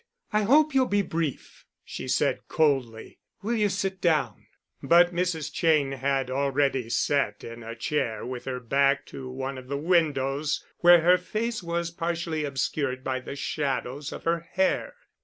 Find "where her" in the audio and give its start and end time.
10.79-11.19